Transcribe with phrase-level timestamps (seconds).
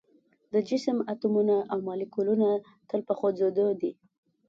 [0.53, 2.49] د جسم اتومونه او مالیکولونه
[2.89, 3.91] تل په خوځیدو دي.